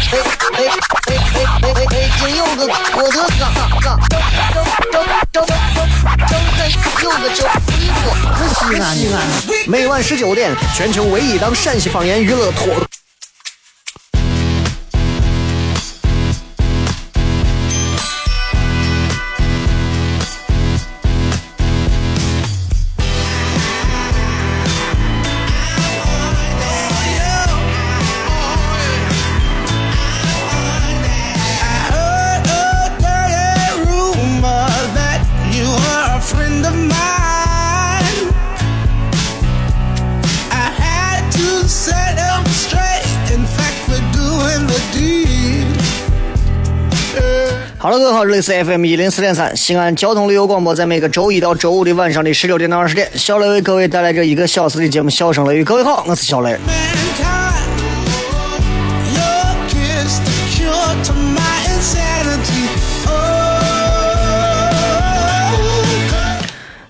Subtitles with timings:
[0.00, 0.18] 哎
[0.52, 0.64] 哎
[1.06, 1.84] 哎！
[1.90, 3.42] 北京有个我的嘎
[3.80, 4.16] 嘎，张
[4.50, 4.56] 张
[5.30, 5.46] 张张张
[6.26, 6.60] 张
[7.02, 8.00] 有个叫衣服，
[8.54, 9.16] 西安西安。
[9.66, 12.89] 每晚十九点，全球唯一当陕西方言娱乐脱。
[48.20, 55.62] 好，这里是 FM 一零四点三西安交通旅游广播，在每个周一到周五的晚上的十六点到二十点，小雷为各位带来这一个小时的节目《笑声雷雨》。
[55.64, 56.54] 各位好，我是小雷。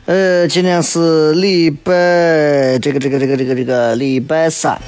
[0.07, 1.93] 呃，今天是礼拜
[2.83, 4.83] 这个这个这个这个这个礼拜三啊，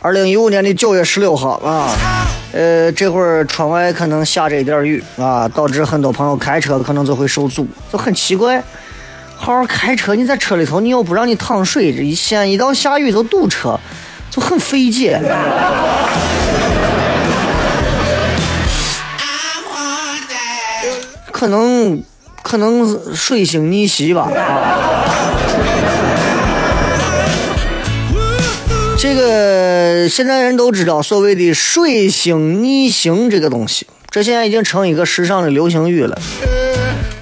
[0.00, 1.94] 二零一五年的九月十六号啊。
[2.54, 8.62] 呃，这会儿窗外可能下着一点雨啊，导致很多朋友开车可能就会受阻，就很奇怪。
[9.36, 13.76] 好好开车，你在车里头，你又不让你趟水，这一现一到下雨就堵车，
[14.30, 15.20] 就很费解。
[21.32, 22.00] 可能
[22.44, 24.30] 可能水星逆袭吧。
[24.32, 25.43] 啊
[29.04, 36.18] 这个现在人都知道所谓的水星逆行这个东西，这现在已经成一个时尚的流行语了。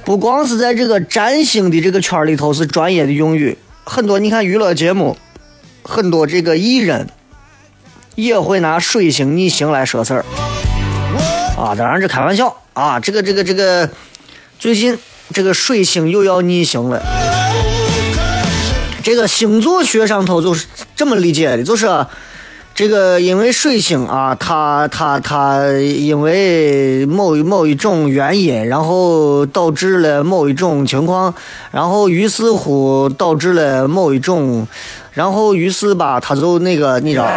[0.04, 5.16] 不光是在这个占星的这个圈里头是专业的用语，很多你看娱乐节目，
[5.82, 7.08] 很多这个艺人
[8.14, 10.24] 也会拿水星逆行来说事儿。
[11.58, 13.90] 啊，当然这开玩笑啊，这个这个这个，
[14.56, 14.96] 最近
[15.34, 17.02] 这个水星又要逆行了。
[19.02, 20.64] 这个星座学上头就是
[20.94, 21.88] 这么理解的，就是
[22.74, 31.34] 这个因为水星啊，它它它因为某某一种原因，然后导致了某一种情况，
[31.70, 34.66] 然后于是乎导致了某一种，
[35.12, 37.28] 然后于是吧，它就那个你知道，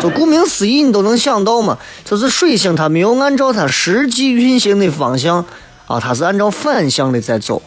[0.00, 5.44] 就顾名思义，你都能想到嘛，就是水星它没有按照它实际运行的方向
[5.86, 7.62] 啊，它是按照反向的在走。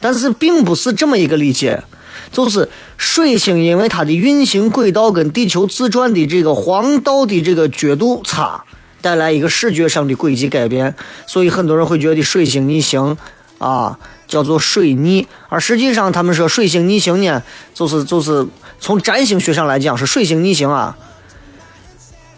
[0.00, 1.82] 但是并不是这么一个理解，
[2.30, 8.62] 就是水星因为它的运行轨道跟地球自转的这个黄道的这个角度差，
[9.00, 10.94] 带来一个视觉上的轨迹改变，
[11.26, 13.16] 所以很多人会觉得水星逆行
[13.58, 13.98] 啊
[14.28, 17.42] 叫做水逆，而实际上他们说水星逆行呢，
[17.74, 18.46] 就是就是
[18.78, 20.96] 从占星学上来讲是水星逆行啊，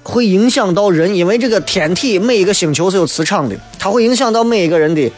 [0.03, 5.13] 会影响到人，因为这个天体每一个星球是有磁场的，它会影响到每一个人的，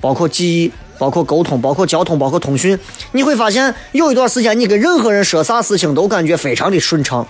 [0.00, 0.72] 包括记忆。
[0.98, 2.78] 包括沟通，包括交通，包括通讯，
[3.12, 7.26] 你会发现有一段时间，你跟任何人说啥事情都感觉非常的顺畅。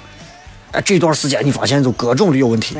[0.73, 2.77] 哎，这段时间你发现就各种的有问题。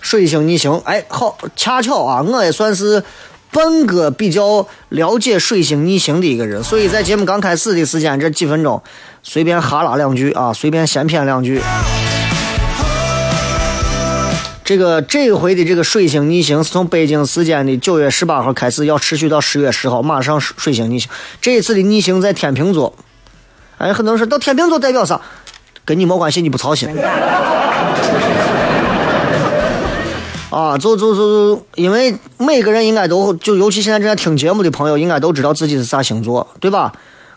[0.00, 3.02] 水星逆行，哎，好，恰巧啊，我也算是
[3.50, 8.80] 半个比较了解水星逆行的一个人，所以在节目刚开始的时间这几分钟，
[9.22, 11.60] 随便哈拉两句啊，随便闲谝两句。
[14.64, 21.10] 这个这回的这个水星逆行是从北京时间的九月十八号开始，要持续到十月十号，马上水星逆行。
[21.42, 22.94] 这一次的逆行在天平座，
[23.76, 25.20] 哎，很多人说到天平座代表啥？
[25.84, 26.88] 跟你没关系，你不操心。
[30.48, 36.90] 啊，就就就，因为每个人应该都就，尤其现在正在听节目的朋友，应该都知道自己是啥星座，对吧？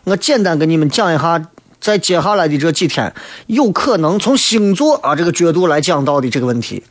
[0.06, 1.46] 我简单跟你们讲一下，
[1.82, 3.14] 在接下来的这几天，
[3.48, 6.82] 有可能从星座啊这个角度来讲到的这个问题。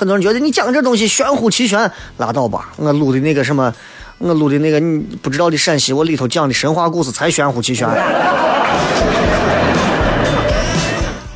[0.00, 2.70] 很多人觉得你讲这东西玄乎其玄，拉倒吧！
[2.76, 3.70] 我录的那个什么，
[4.16, 7.86] 我录的那个你不知道的陕西，我里头讲的神话故事才玄乎其玄。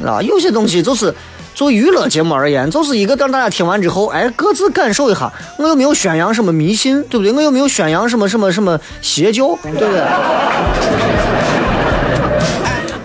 [0.02, 1.14] 啊，有些东西就是
[1.54, 5.30] 做娱乐节目而言，就是一个让大家听完之后，哎，各自感受一下。
[5.58, 7.34] 我又没有宣扬什么迷信，对不对？
[7.34, 10.00] 我又没有宣扬什么什么什么邪教，对不对？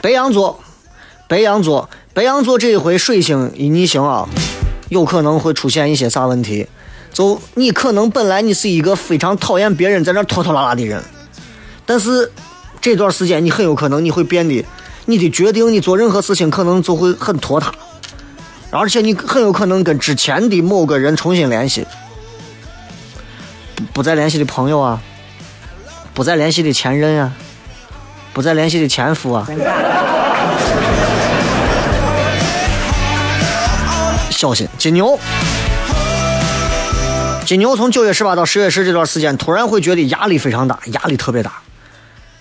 [0.02, 0.58] 白羊座，
[1.28, 4.26] 白羊座，白羊座这一回水星一逆行啊。
[4.90, 6.68] 有可能会出现一些啥问题？
[7.12, 11.04] 就你可能本来你是一个非常讨厌别人在那拖拖拉拉的人，
[11.86, 12.32] 但是
[12.80, 14.64] 这段时间你很有可能你会变得，
[15.06, 17.74] 你的决定你做任何事情可能就会很拖沓，
[18.70, 21.84] 而且你很有可能跟之前的某个人重新联系，
[23.76, 25.02] 不不再联系的朋友啊，
[26.14, 27.34] 不再联系的前任啊，
[28.34, 29.48] 不再联系的前夫啊。
[34.40, 35.20] 小心金牛，
[37.46, 41.56] 金牛从九月十八到十月十这段时间，突然会觉得压力非常大，压力特别大。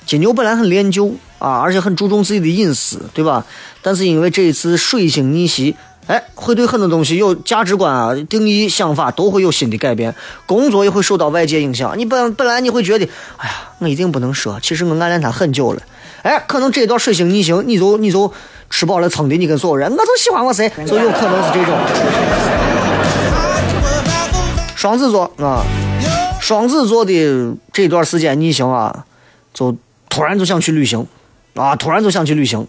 [0.06, 3.44] 金牛本来很恋旧啊，而且很注重自己的隐私，对吧？
[3.82, 5.74] 但是因为这一次水星逆袭，
[6.08, 10.12] 哎，会对很多东西有价值观啊、定义、想法都会有新的改变，
[10.46, 11.96] 工作也会受到外界影响。
[11.96, 15.82] 你本本来你会觉得，哎呀，我一定不能说，其实我暗恋他很久了。
[16.22, 18.32] 哎，可能这一段水星逆行，你就你就。
[18.70, 21.74] 吃饱了撑的，你跟所有人，我就喜欢我谁，就有可能是这种。
[24.76, 25.64] 双子座啊，
[26.38, 29.06] 双子座的这段时间逆行啊，
[29.54, 29.74] 就
[30.10, 31.06] 突然就想去旅行，
[31.54, 32.66] 啊，突然就想去旅行，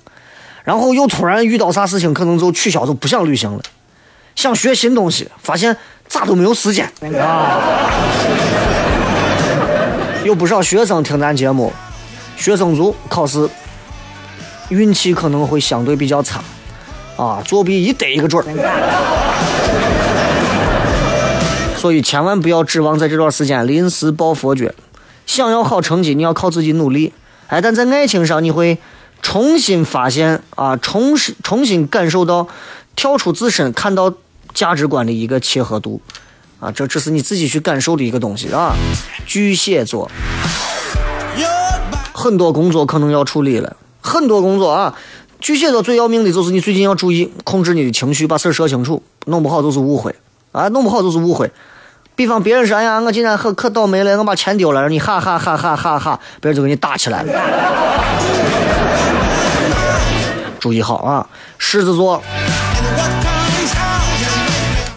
[0.63, 3.61] 然后又突然遇到啥事情，可能就取消，就不想旅行了，
[4.35, 5.75] 想学新东西，发现
[6.07, 7.61] 咋都没有时间啊。
[10.23, 11.73] 有不少学生听咱节目，
[12.37, 13.49] 学生族考试。
[14.69, 16.43] 运气可能会相对比较差，
[17.17, 18.53] 啊，作弊一逮一个准儿，
[21.75, 24.67] 所以千万不要指望在这段时间临时抱佛脚。
[25.25, 27.13] 想要好成绩，你要靠自己努力。
[27.47, 28.77] 哎，但在爱情上，你会
[29.21, 32.47] 重新发现啊，重新重新感受到
[32.95, 34.13] 跳出自身，看到
[34.53, 36.01] 价值观的一个切合度，
[36.59, 38.75] 啊，这这是你自己去感受的一个东西啊。
[39.25, 40.09] 巨蟹座，
[42.13, 43.75] 很多工作可能要处理了。
[44.01, 44.95] 很多工作啊，
[45.39, 50.15] 巨蟹座最要命的就是你最近要注意控制你的情绪，把事儿说清楚，弄不好就是误会
[50.51, 51.51] 啊，弄不好就是误会。
[52.15, 57.31] 比方别人说：“哎呀，我今天可可倒霉了，我把钱丢了。”你哈哈哈哈哈哈，别人就给你打起来了。
[60.59, 61.27] 注意好啊，
[61.57, 62.21] 狮子座，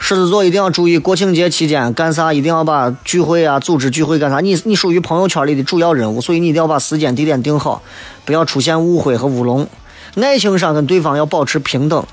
[0.00, 7.80] 狮子座一定要注意，国庆节期间干啥一定要把聚会啊、组织聚会干啥，你你属于朋友圈里的主要人物，所以你一定要把时间地点定好。
[8.24, 9.66] 不要出现误会和乌龙，
[10.16, 12.04] 爱情上跟对方要保持平等，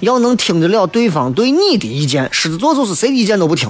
[0.00, 2.28] 要能听得了对方对你的意见。
[2.30, 3.68] 狮子座就是谁的意见都不听。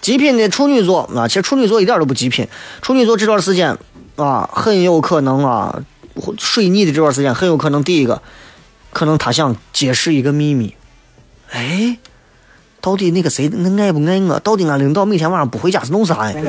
[0.00, 2.46] 极品的处女座啊，其实处女座一点都不极品。
[2.82, 3.76] 处女座这段时间
[4.16, 5.82] 啊，很有可能啊，
[6.38, 8.22] 水逆的这段时间很有可能第一个，
[8.92, 10.74] 可能他想揭示一个秘密。
[11.50, 11.98] 哎，
[12.80, 14.38] 到底那个谁，那爱不爱我？
[14.40, 16.36] 到底俺领导每天晚上不回家是弄啥呀？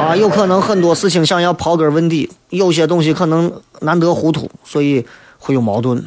[0.00, 5.06] 啊，有可能很多事情想要刨根问底，有些东西可能难得糊涂，所以
[5.38, 6.04] 会有矛盾。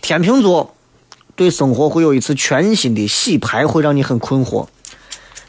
[0.00, 0.74] 天秤座
[1.34, 4.66] 对生活会有一次全新的洗牌，会让你很困惑。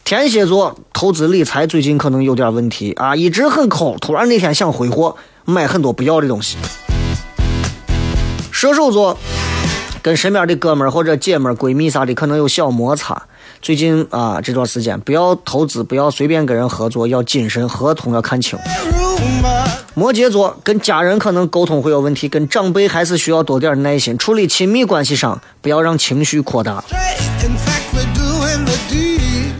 [0.05, 6.57] 天蝎座投资理财最近可能有点问题啊，一直很抠，突然那天想挥霍，买很多不要的东西。
[8.51, 9.17] 射手座
[10.03, 13.19] 跟身边的哥们儿或者姐们儿、闺蜜啥的可能有小摩擦。
[13.63, 18.59] 最近啊，这段时间不要投资，不要随便跟人合作，要谨慎，合同要看清。
[19.95, 24.15] 摩羯座跟家人可能沟通会有问题，跟长辈还是需要多点耐心。
[24.15, 26.83] 处理亲密关系上，不要让情绪扩大。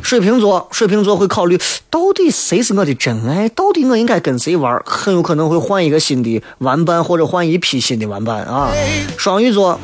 [0.05, 1.59] 水瓶座，水瓶座会考虑
[1.89, 8.71] 到底谁是我的真爱，到底我应该跟谁玩，很有可能会换一个新的玩伴，或者换一批新的玩伴啊。
[9.17, 9.79] 双鱼座。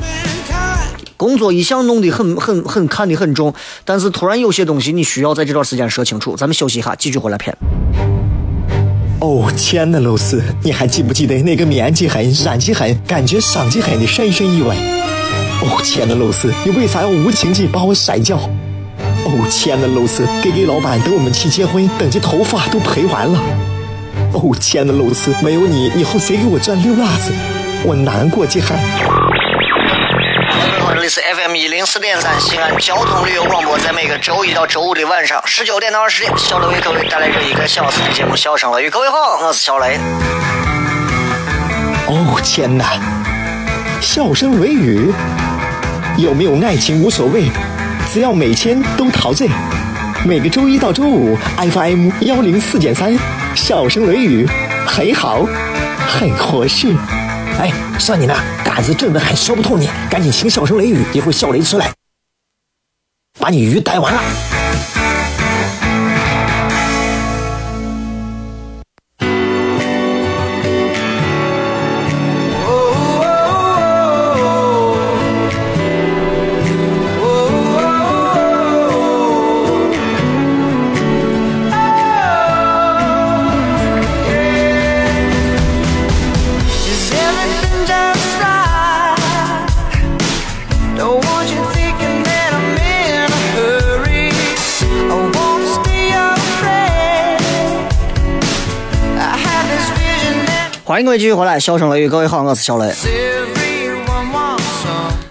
[1.18, 3.52] 工作一向弄得很很很看得很重，
[3.84, 6.36] 但是突然有些东西你需要在这段时间说清楚。
[6.36, 7.56] 咱们休息一下，继续回来片。
[9.22, 14.76] 哦，亲爱的露丝，你还记不记得那个面积狠、染气狠、感觉伤及狠的深深意外？
[15.64, 18.40] 哦，亲爱的露丝，你为啥要无情地把我甩掉？
[19.24, 23.40] 哦，亲爱的露丝，给给老板等我们去结婚，等这头发都赔完了。
[24.34, 27.32] 哦，亲爱的露丝，没有你，以后谁给我赚溜辣子？
[27.84, 28.68] 我难过极了。
[30.94, 38.88] 这里是 FM 一零四点三西安交通旅游广播，在每个周一到周五的晚上十九点到二十点，小雷为各位带来这一个小时的节目《笑声雷雨》。
[38.92, 39.98] 各位好，我是小雷。
[42.08, 43.00] 哦天哪，
[44.00, 45.12] 笑声雷雨，
[46.18, 47.50] 有没有爱情无所谓，
[48.14, 49.48] 只要每天都陶醉。
[50.28, 53.18] 每个周一到周五，FM 幺零四点三，
[53.56, 54.46] 笑声雷雨，
[54.86, 55.48] 很好，
[56.10, 56.94] 很合适。
[57.58, 61.90] 哎，算你那胆子正的很，说不透你，赶紧请笑声雷雨，一会儿笑雷出来，
[63.40, 64.22] 把你鱼逮完了。
[100.92, 102.94] 欢迎各位继续回来，笑声雷雨，各位好，我是小雷。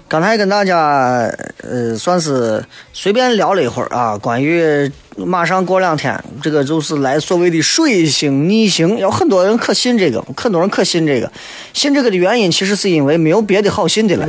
[0.09, 1.31] 刚才跟大家
[1.62, 2.64] 呃，算是
[2.95, 11.31] 随便聊了一会儿啊，关于马上过两天这个就是来所谓的水星逆行，有很多人可信这个，很多人可信这个，
[11.75, 14.26] 信这个的原因其实是因为没有别的好信的了，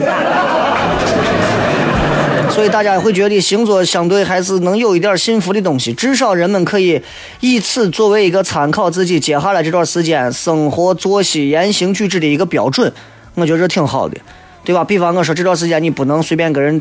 [2.53, 7.01] 所以大家会觉得星座相对还是能有一点信服的东西，至少人们可以
[7.39, 12.91] 以此作为一个参考自己接下来这段时间生活作息言行举止的一个标准，
[13.35, 14.17] 我觉得这挺好的。
[14.63, 14.83] 对吧？
[14.83, 16.79] 比方我说这段时间你不能随便跟人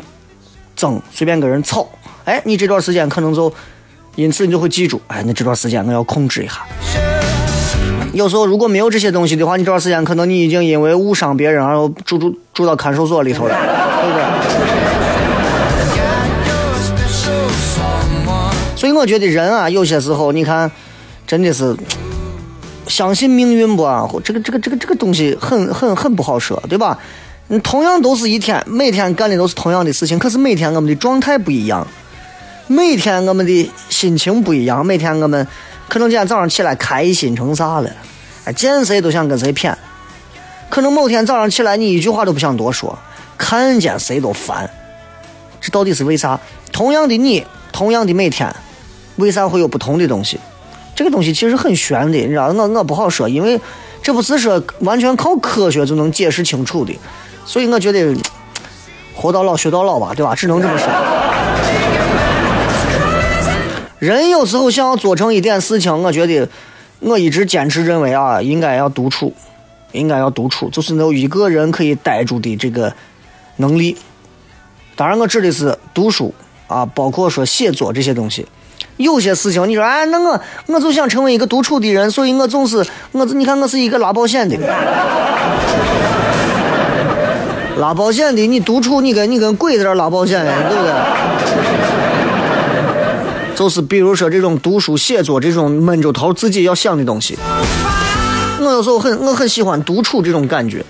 [0.76, 1.88] 争，随便跟人吵。
[2.26, 3.50] 哎，你这段时间可能就
[4.16, 6.66] 因此你就会记住，哎，那这段时间我要控制一下。
[8.12, 11.74] 有时候如果没有这些东西的话，你这段时间可能你已经因为误伤别人而
[12.04, 13.56] 住住住到看守所里头了，
[19.00, 20.71] 我觉得人啊，有些时候你看，
[21.26, 21.75] 真的是
[22.87, 23.83] 相信命运不？
[24.23, 26.99] 这个这个这个这个东西很很很不好说，对吧？
[27.62, 31.87] 同样都是一天，每天干的都是同样的事情，可是每天我们的状态不一样，
[32.66, 35.47] 每天我们的心情不一样，每天我们
[35.88, 37.90] 可能今天早上起来开心成啥了，
[38.45, 39.75] 哎，见谁都想跟谁谝，
[40.69, 42.97] 可能某天早上起来你一句话都不想多说，
[43.38, 44.71] 看见谁都烦，
[45.59, 46.38] 这到底是为啥？
[46.71, 48.54] 同样的你，同样的每天，
[49.20, 50.40] 为啥会有不同的东西？
[50.96, 53.58] 这个东西其实很玄的，你知道，我我不好说，因为
[54.02, 56.92] 这不是说完全靠科学就能解释清楚的。
[57.46, 58.14] 所以我觉得，
[59.14, 60.34] 活到老学到老吧，对吧？
[60.34, 60.88] 只能这么说。
[63.98, 66.48] 人有时候想要做成一点事情，我觉得，
[66.98, 69.32] 我一直坚持认为啊，应该要独处，
[69.92, 72.92] 应该要独处，就是有一个人可以待住的这个
[73.56, 73.96] 能力。
[74.96, 76.34] 当然，我指的是读书
[76.66, 78.46] 啊，包括说写作这些东西。
[79.00, 84.57] 有些事情，你说，哎，那我我就想成为一个独处的人，所以我总是我，你看我是一个拉保险的。
[87.78, 90.92] 拉保险的，你独处，你跟你跟鬼在这拉保险，对不对？
[93.57, 97.38] 就是比如说这种读书写作这种闷着头自己要想的东西，
[98.61, 100.85] 我有时候很我很喜欢独处这种感觉，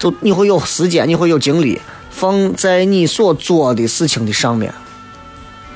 [0.00, 4.74] 就你会有时间，你会有精力放在你所做的事情的上面。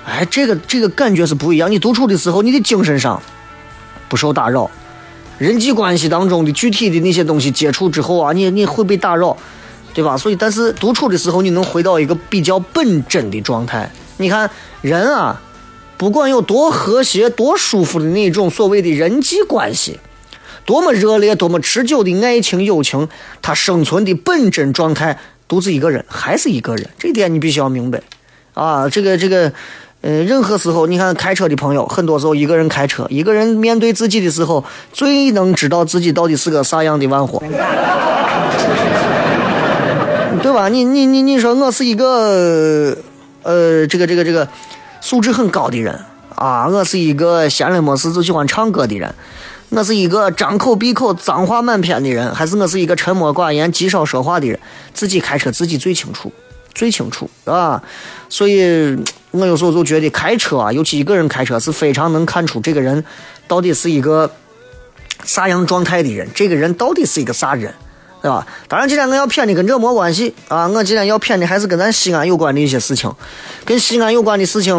[0.04, 1.70] 哎，这个这个感觉是不一样。
[1.70, 3.22] 你独处的时候，你的精神上
[4.08, 4.70] 不受打扰，
[5.38, 9.36] 人际关系当中的具体的那些东西接触之后啊，你你会被打扰。
[9.94, 10.16] 对吧？
[10.16, 13.90] 所以，但是独处的时候，你能回到一个比较本真的状态。
[14.16, 15.38] 你看，人啊，
[15.98, 20.00] 不管有多和谐、多舒服的那种所谓的人际关系，
[20.64, 23.06] 多么热烈、多么持久的爱情、友情，
[23.42, 26.88] 它生存的本真状态，独自一个人还是一个人。
[26.98, 28.00] 这点你必须要明白
[28.54, 28.88] 啊！
[28.88, 29.52] 这个、这个，
[30.02, 37.42] 呃，任何时候，你看开车的朋友，很多时候一个人开车，一个人面对自己的时候，最能知道自己到底是个啥样的玩货。
[40.42, 40.68] 对吧？
[40.68, 42.96] 你你你你说我是一个，
[43.44, 44.48] 呃，这个这个这个
[45.00, 45.96] 素质很高的人
[46.34, 49.14] 啊，我是一个闲了没事就喜欢唱歌的人，
[49.68, 54.58] 我是一个张口闭口脏话满篇的人，还是我是一个沉默寡言极少说话的人？
[54.92, 56.32] 自己开车自己最清楚，
[56.74, 57.82] 最清楚啊！
[58.28, 58.96] 所以
[59.30, 63.04] 我有时候就觉得开车啊，尤其一个人开车是非常能看出这个人
[63.46, 64.30] 到底是一个
[65.24, 67.72] 啥样状态的人，这个人到底是一个啥人。
[68.22, 68.46] 对吧？
[68.68, 70.68] 当然，今天我要骗的跟这没关系啊！
[70.68, 73.12] 我今天要骗的还是跟咱西安有关的一些事情，
[73.64, 74.72] 跟西安有关的事情。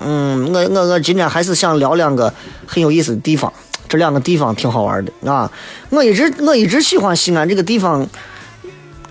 [0.00, 2.34] 嗯，我我我今天还是想聊两个
[2.66, 3.52] 很有意思的地方，
[3.88, 5.48] 这两个地方挺好玩的啊！
[5.90, 8.04] 我一直我一直喜欢西安这个地方，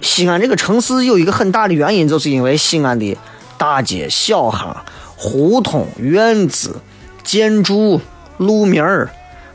[0.01, 3.17] 西安这个城市有一个很大的原因，就是因为西安的
[3.57, 4.75] 大街小巷、
[5.15, 6.75] 胡同、院子、
[7.23, 7.99] 建筑、
[8.37, 9.09] 路名儿，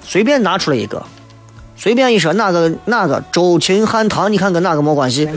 [0.04, 1.02] 随便拿出来一个。
[1.76, 5.28] 随便一说，哪个哪个周秦汉唐，你看跟哪个没关系？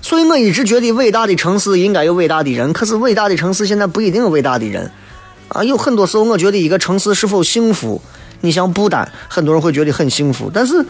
[0.00, 4.90] 所以我一直觉得伟大的城市应该有伟大的人，可是伟大的城市现在不一定有伟大的人
[5.48, 5.64] 啊。
[5.64, 8.00] 有很多时候，我觉得一个城市是否幸福，
[8.40, 10.84] 你像不丹，很多人会觉得很幸福，但是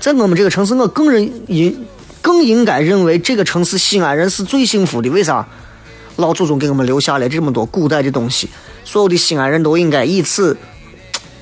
[0.00, 1.86] 在我们这个城市，我更认应
[2.22, 5.10] 更应该认为这个城市西安人是最幸福的。
[5.10, 5.46] 为啥？
[6.16, 8.48] 老祖宗给我们留下了这么多古代的东西，
[8.84, 10.56] 所有的西安人都应该以此。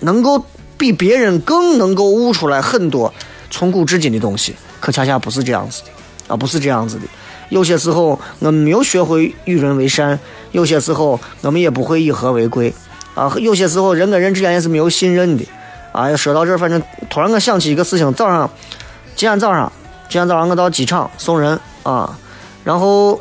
[0.00, 0.44] 能够
[0.76, 3.12] 比别人更能够悟出来很多
[3.50, 5.90] 从古至今的东西，可恰恰不是这样子的
[6.32, 7.02] 啊，不是这样子的。
[7.48, 10.18] 有些时候我们没有学会与人为善，
[10.52, 12.72] 有些时候我们也不会以和为贵
[13.14, 13.34] 啊。
[13.38, 15.44] 有些时候人跟人之间也是没有信任的
[15.98, 16.16] 哎呀。
[16.16, 18.48] 说到这儿，反正突然我想起一个事情：早上，
[19.16, 19.70] 今天早上，
[20.08, 22.16] 今天早上我到机场送人啊，
[22.64, 23.20] 然后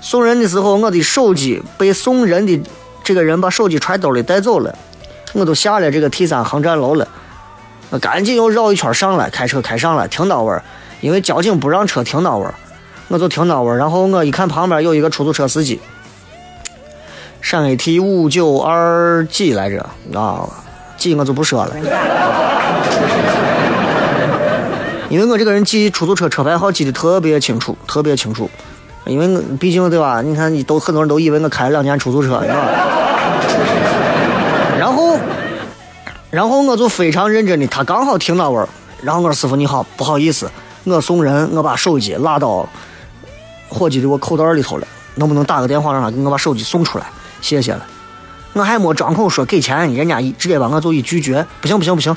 [0.00, 2.62] 送人的时候，我的手机被送人的
[3.02, 4.74] 这个人把手机揣兜里带走了。
[5.32, 7.08] 我都下了这个 T 三航站楼了，
[7.90, 10.56] 我赶紧又绕一圈上来，开车开上来，停到位，
[11.00, 12.46] 因为交警不让车停到位，
[13.08, 15.80] 我就停到位，然后我一看旁边有一个出租车司机，
[17.40, 20.48] 陕 AT 五九二几来着啊，
[20.96, 21.74] 记我就不说了。
[25.10, 28.50] 因为我这个人记出租车车牌号记得特别清楚，特别清楚。
[29.06, 30.22] 因为毕竟对吧？
[30.22, 32.56] 你看，你都很多人都以为我开了两年出租车，是吧？
[34.78, 35.18] 然后，
[36.30, 38.68] 然后我就非常认真的，他刚好停那位儿，
[39.02, 40.50] 然后我说：“师傅你好，不好意思，
[40.84, 42.66] 我送人，我把手机落到
[43.68, 44.86] 伙计的我口袋里头了，
[45.16, 47.04] 能不能打个电话让他给我把手机送出来？
[47.40, 47.86] 谢谢了。”
[48.54, 52.16] 我还没张口说给钱，人家一直接把我就一拒绝，不行不行不行。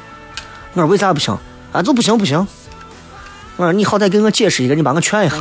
[0.74, 1.36] 我说为啥不行？
[1.74, 2.48] 啊，就不行不行。
[3.56, 5.36] 我说你好歹给我解释一个，你把我劝一下。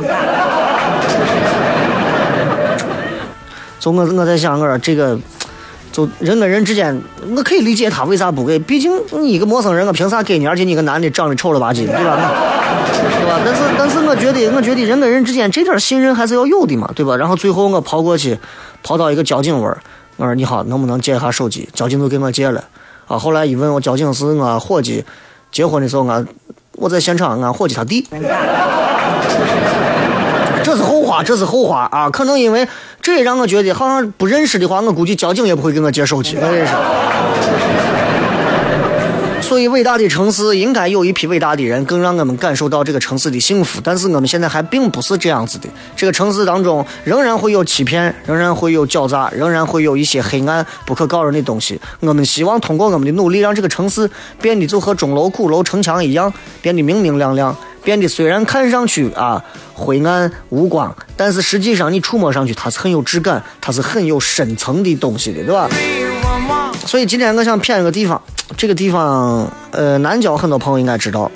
[3.79, 5.17] 就我我在想，我说这个，
[5.91, 6.99] 就人跟人之间，
[7.35, 10.47] 我可以理解他为啥不给，毕竟你一个陌生人，我凭啥给你？
[10.47, 12.17] 而且你个男的长得丑了吧唧，对吧？
[13.13, 13.39] 对吧？
[13.45, 17.15] 但是但是我觉得，我觉得人跟人之间这点信任还是要有的嘛，对吧？
[17.15, 18.37] 然后最后我跑过去，
[18.81, 19.77] 跑到一个交警位儿，
[20.17, 21.69] 我说你好，能不能借一下手机？
[21.73, 22.63] 交警都给我借了。
[23.07, 25.05] 啊，后来一问我，交警是我伙计，
[25.51, 26.27] 结婚的时候俺。
[26.79, 28.07] 我在现场，俺伙计他弟，
[30.63, 32.07] 这是后话，这是后话啊！
[32.07, 32.67] 可能因为
[33.01, 36.37] 这也让我觉得，好像不认识的话，我估计交警也不会给我借手机。
[36.39, 36.73] 我认识。
[39.47, 43.79] 所以，伟大的城市应该有一批伟大的人，更让我们感受到这个城市的幸福。
[43.81, 45.69] 但是，我们现在还并不是这样子的。
[45.95, 51.79] 这个城市当中，仍然会有欺骗，仍然会有狡诈，仍然会有一些黑暗、不可告人的东西。
[52.01, 57.55] 我们希望通过我们的努力，让这个城市变得就和钟楼、鼓楼、城墙一样，变得明明亮亮，
[57.85, 59.41] 变得虽然看上去啊
[59.73, 65.69] 灰暗无光，但是实际上你触摸上去，它是很有质感，它是很有深层的东西的，对吧？
[66.85, 68.21] 所以今天我想骗一个地方，
[68.55, 71.29] 这个地方，呃，南郊很多朋友应该知道，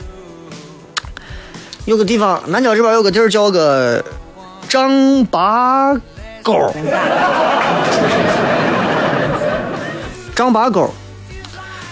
[1.86, 4.04] 有个地方，南郊这边有个地儿叫个
[4.70, 5.94] 张八
[6.42, 6.74] 沟，
[10.34, 10.90] 张八沟，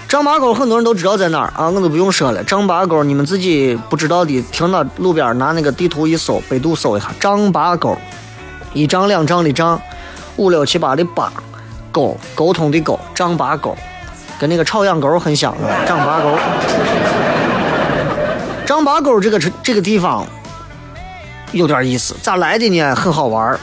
[0.08, 2.42] 张八沟很多人都知道在哪儿啊，我都不用说了。
[2.46, 7.98] 张八沟你们自己不知道的，停到路边拿那个地图一搜，百度搜一下张八沟，
[8.74, 9.80] 一丈两丈的丈，
[10.38, 11.32] 五六七八的八。
[11.92, 13.76] 沟沟通的沟，丈八沟，
[14.40, 15.56] 跟那个朝阳沟很像，
[15.88, 16.38] 丈八沟。
[18.66, 20.26] 丈八沟这个这个地方
[21.52, 22.96] 有点意思，咋来的呢？
[22.96, 23.60] 很好玩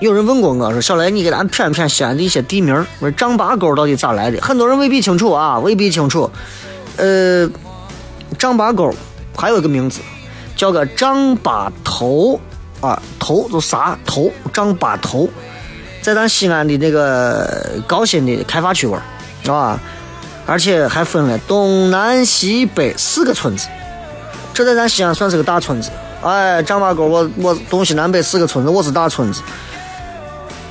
[0.00, 6.30] 有人问过我说：“小雷，你给咱谝谝西安的一些地名。”我说：“丈八沟到底咋来的？”很多人未必清楚啊，未必清楚。
[6.96, 7.50] 呃，
[8.38, 8.94] 丈八沟
[9.36, 10.00] 还有一个名字，
[10.54, 12.38] 叫个丈八头
[12.80, 15.28] 啊，头就啥头，丈八头。
[16.08, 17.46] 在咱西安的那个
[17.86, 18.98] 高新的开发区玩，
[19.42, 19.78] 是吧？
[20.46, 23.68] 而且还分了东南西北四个村子，
[24.54, 25.90] 这在咱西安算是个大村子。
[26.22, 29.42] 哎，丈八沟，我我东西南北四个村子，我是大村子。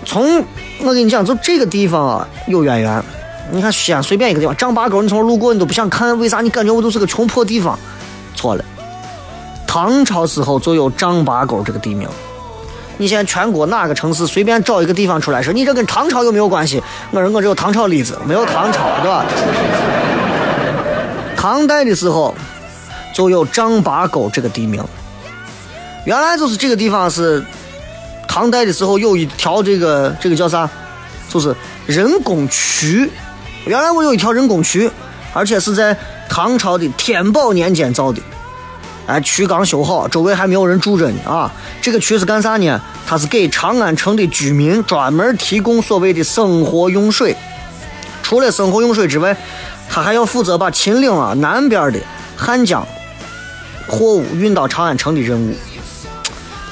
[0.03, 0.43] 从
[0.79, 3.03] 我跟你讲，就这个地方啊，有渊源。
[3.51, 6.41] 你看西安随便一个地方，丈八沟，你从这路过，你都不想看，为啥？
[6.41, 7.77] 你感觉我就是个穷破地方？
[8.33, 8.65] 错了，
[9.67, 12.09] 唐朝时候就有丈八沟这个地名。
[12.97, 16.81] 你现在全国哪个城市随便找一个地方出来说，你这跟唐朝有没有关系？
[17.11, 19.25] 我说我这有唐朝例子，没有唐朝，对吧？
[21.35, 22.33] 唐代的时候
[23.13, 24.83] 就有丈八沟这个地名，
[26.05, 27.43] 原来就是这个地方是
[28.27, 30.69] 唐代的时候有一条这个这个叫啥？
[31.29, 31.55] 就是
[31.85, 33.11] 人工渠。
[33.65, 34.89] 原来我有一条人工渠，
[35.33, 35.95] 而且是在
[36.29, 38.21] 唐朝的天宝年间造的。
[39.07, 41.49] 哎，渠刚修好，周围还没有人住着呢啊。
[41.81, 42.79] 这个渠是干啥呢？
[43.07, 47.33] 它是给长安城的居民专门提供所谓的生活用水。
[48.21, 49.35] 除了生活用水之外，
[49.89, 51.99] 它还要负责把秦岭啊南边的
[52.35, 52.85] 汉江
[53.87, 55.55] 货物运到长安城的任务。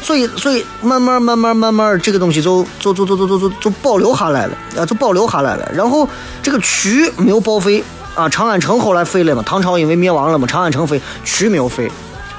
[0.01, 5.71] 所以，所以慢慢、慢慢、慢慢，这个东西就就就就就就就就保留下来了啊，就保留下来了。
[5.73, 6.07] 然后
[6.43, 7.81] 这个渠没有报废
[8.13, 11.89] 啊，长安城后来废了嘛，唐朝因为灭亡了嘛，长安城废，渠没有废。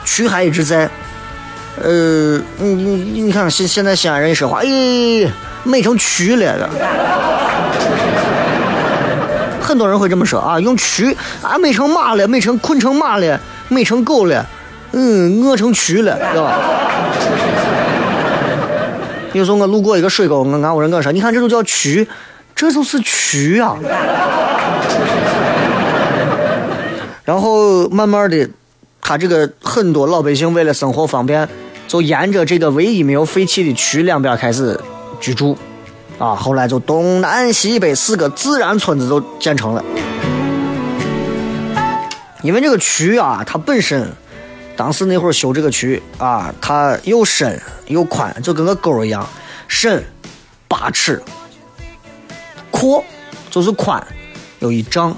[0.07, 0.89] 渠还一直在，
[1.83, 4.67] 呃，你你你看现现在西安人一说话，哎，
[5.65, 6.71] 美成渠了的，
[9.61, 13.39] 很多人会这么说啊，用渠啊，美成马了，美成困成马了，
[13.69, 14.47] 美成狗了，
[14.93, 16.55] 嗯，饿成蛆了，对吧？
[19.33, 22.09] 有时候我路过一个水沟，我俺我人跟我说，你看这都叫渠，
[22.55, 23.77] 这就是渠啊。
[27.25, 28.49] 然后慢慢的。
[29.07, 31.49] 他这个很多老百姓为了生活方便，
[31.87, 34.81] 就沿着这个唯一没有废弃的渠两边开始
[35.21, 35.57] 居住，
[36.19, 39.85] 啊，后来就东南西北四个自然村子都建成了。
[42.43, 44.09] 因为这个渠啊，它本身
[44.77, 49.25] 当时那会儿修这个渠啊，它又深又宽，就跟个沟一样，
[49.69, 50.05] 深
[50.67, 51.23] 八尺，
[52.73, 53.05] 阔
[53.53, 54.05] 就是宽
[54.59, 55.17] 有一丈，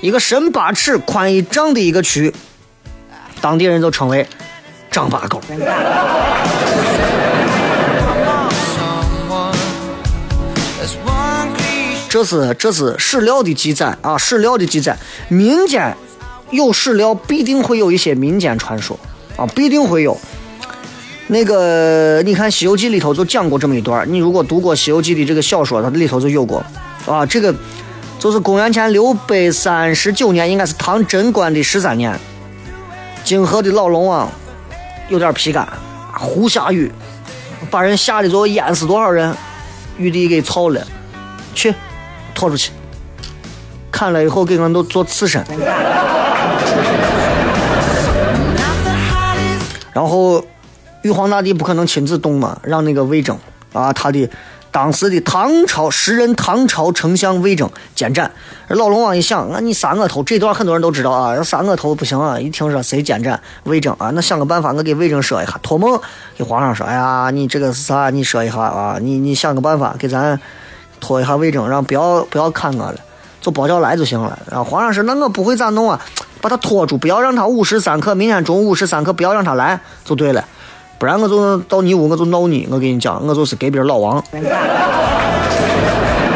[0.00, 2.32] 一个深八尺、宽一丈的一个渠，
[3.44, 4.26] 当地人都称为
[4.90, 5.38] 张八狗。
[12.08, 14.96] 这是这是史料的记载啊，史料的记载，
[15.28, 15.94] 民间
[16.52, 18.98] 有史料，必定会有一些民间传说
[19.36, 20.18] 啊，必定会有。
[21.26, 26.64] 那个你看《西游记》里头就讲过这么一段，你如果读过《西游记》的这个小说，它里头就有过
[27.04, 27.26] 啊。
[27.26, 27.54] 这个
[28.18, 32.18] 就是公元前六百三十九年，应该是唐贞观的十三年，
[33.24, 34.30] 泾河的老龙王
[35.08, 35.66] 有点皮干，
[36.12, 36.92] 胡下雨，
[37.70, 39.34] 把人吓得都淹死多少人，
[39.96, 40.86] 玉帝给操了，
[41.54, 41.74] 去。
[42.34, 42.72] 拖出去，
[43.92, 45.44] 砍了以后给俺都做刺身。
[49.92, 50.44] 然后
[51.02, 53.38] 玉皇大帝不可能亲自动嘛，让那个魏征
[53.72, 54.28] 啊，他的
[54.74, 58.32] 当时的唐朝时任唐朝丞相魏征监斩。
[58.66, 62.40] 老龙王一想，那你杀我头，这段很多人都知道啊，要杀我头不行啊！
[62.40, 65.96] 一听说谁监斩魏征啊，那想个办法，我给魏征说一下，托梦
[66.36, 68.10] 给皇上说，哎呀，你这个是啥？
[68.10, 70.40] 你说一下啊，你你想个办法给咱。
[71.00, 72.96] 拖一下魏征，让不要不要砍我了，
[73.40, 74.38] 就包教来就行了。
[74.50, 76.00] 然后皇上说：“那我不会咋弄啊？
[76.40, 80.44] 把他拖住，不要让他午时三刻，明天中午午时三刻不要让他来就对了。
[81.04, 82.66] 不然我就到你屋我就闹你。
[82.70, 84.24] 我跟你讲，我就是隔壁老王。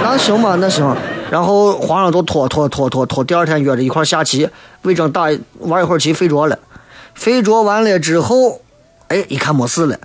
[0.05, 0.95] 那行吧，那行。
[1.31, 4.47] 然后皇上就拖拖拖拖拖，第二天约着一块下棋。
[4.83, 5.23] 魏征打
[5.61, 6.59] 玩一会儿棋，睡着了。
[7.15, 8.61] 睡着完了之后，
[9.07, 9.97] 哎，一看没事了。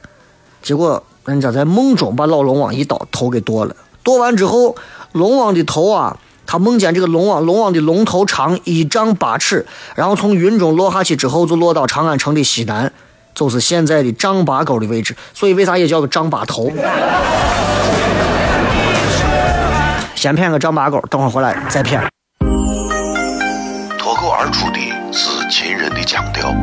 [0.61, 3.75] 结果人家在梦中把老龙王一刀头给剁了。
[4.01, 4.77] 剁完之后，
[5.11, 12.93] 龙王的头啊，他梦见这个龙王，龙王的龙头长一丈八尺，然后从云中落下去之后，就落到长安城的西南，
[13.33, 15.15] 就是现在的丈八沟的位置。
[15.33, 16.71] 所以为啥也叫个丈八头？
[20.15, 22.01] 先骗个丈八沟，等会儿回来再骗。
[23.97, 24.79] 脱口而出的
[25.11, 26.53] 是秦人的腔调，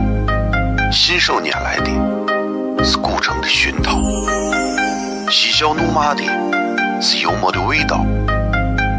[0.90, 3.98] 信手拈来的是古城的熏陶，
[5.30, 6.22] 嬉笑怒骂的。
[7.02, 8.04] 是幽默的味道，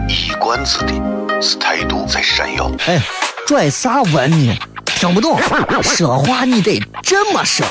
[0.07, 0.93] 一贯子的
[1.39, 2.67] 是态度在闪耀。
[2.87, 2.99] 哎，
[3.45, 4.57] 拽啥文呢？
[5.01, 5.35] 讲不懂，
[5.81, 7.65] 说话你得这么说。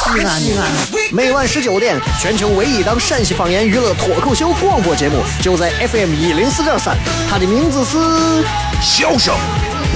[0.00, 0.68] 西安，西安！
[1.12, 6.96] 每晚十九点，全球唯一档陕西方言娱乐脱口秀广播节目，就在 FM 一零四点三，
[7.30, 7.98] 它的名字是
[8.82, 9.32] 《笑声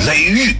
[0.06, 0.54] 雷雨》。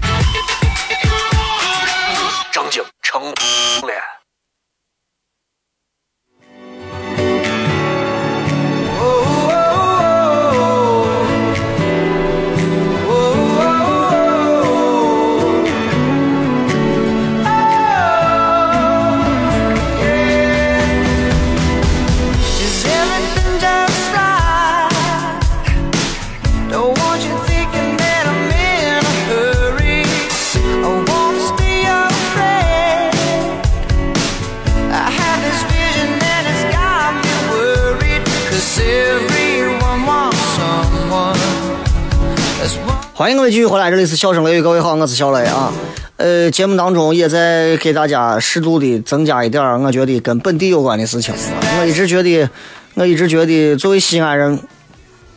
[43.25, 45.73] 欢迎各位继续回来，这里是笑声雷雨，各位好，我是小雷啊。
[46.19, 51.33] 呃，节目当中也在给大家适度的增加一点我觉得跟本地有关的事情。
[51.81, 52.47] 我一直觉得，
[52.93, 54.61] 我一直觉得，作为西安人，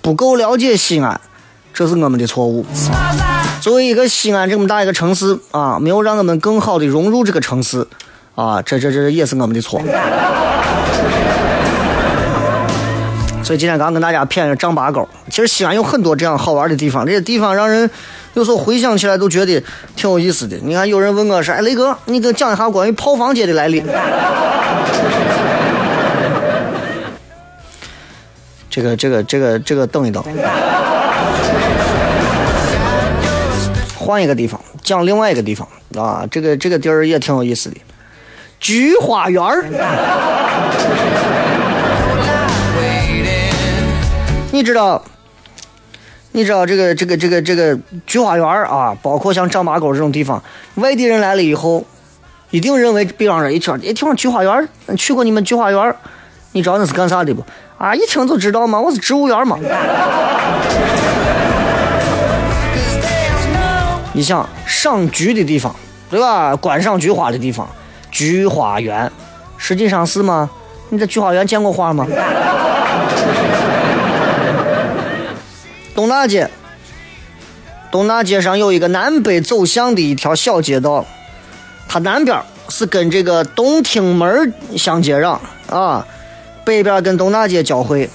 [0.02, 1.22] 不够了解西安，
[1.74, 2.66] 这是我们的错误。
[3.62, 7.88] 作为一个西安这么大一个城市啊，没有让我们更好的融入这个城市
[8.36, 9.82] 啊，这这这也是我们的错。
[13.48, 17.90] 所以今天刚跟大家谝丈八沟，其实西安有很多这样好玩的地方，这些地方让人
[18.34, 19.64] 有时候回想起来都觉得
[19.96, 20.58] 挺有意思的。
[20.62, 23.82] 你看，有人问我说：“哎，雷哥，你给讲一下关于炮房街的来历。
[28.70, 30.22] ”这个、这个、这个、这个，等一等，
[33.98, 35.66] 换一个地方讲另外一个地方。
[35.98, 37.78] 啊，这个这个地儿也挺有意思的，
[38.60, 39.64] 菊花园儿。
[44.58, 45.00] 你知道，
[46.32, 50.42] 你知道这个这个这个这个菊花园啊，包括像张八沟这种地方，
[50.78, 51.86] 外地人来了以后，
[52.50, 54.68] 一定认为，比方说一听一听菊花园，
[54.98, 55.96] 去过你们菊花园，
[56.54, 57.46] 你知道那是干啥的不？
[57.78, 59.60] 啊，一听就知道嘛，我是植物园嘛。
[64.12, 65.76] 你想赏菊的地方，
[66.10, 66.56] 对吧？
[66.56, 67.70] 观赏菊花的地方，
[68.10, 69.12] 菊花园，
[69.56, 70.50] 实际上是吗？
[70.90, 72.08] 你在菊花园见过花吗？
[75.98, 76.48] 东大街，
[77.92, 81.04] 东大街上有一个南北走向的一条小街道，
[81.90, 86.06] 它南边是跟这个东厅门相接壤啊，
[86.64, 88.08] 北边跟东大街交汇，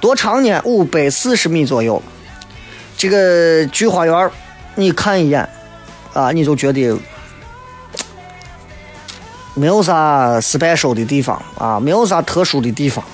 [0.00, 0.58] 多长呢？
[0.64, 2.02] 五百四十米左右。
[2.96, 4.30] 这个菊花园，
[4.76, 5.46] 你看一眼
[6.14, 6.96] 啊，你就觉得
[9.52, 13.04] 没有啥 special 的地方啊，没有啥特殊的地方。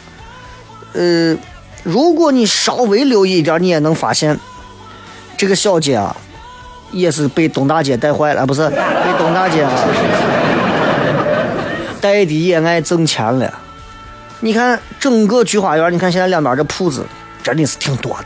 [0.93, 1.37] 呃，
[1.83, 4.39] 如果你稍微留意一点，你也能发现，
[5.37, 6.17] 这个小街啊，
[6.93, 9.73] 也是被东大街带坏了，不是被东大街啊
[12.01, 13.59] 带的也爱挣钱了。
[14.41, 17.05] 你看整个菊花园，你看现在两边这铺子
[17.43, 18.25] 真的是挺多的，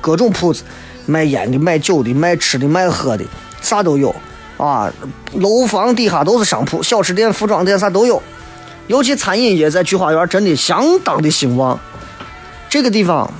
[0.00, 0.62] 各种铺子，
[1.06, 3.24] 卖烟的、卖酒的、卖吃的、卖喝的，
[3.60, 4.14] 啥都有
[4.58, 4.92] 啊。
[5.32, 8.22] 楼房底下都是商铺，小吃店、服装店啥都有。
[8.86, 11.78] 尤其餐饮业在菊花园真的相当的兴旺。
[12.68, 13.30] 这个地方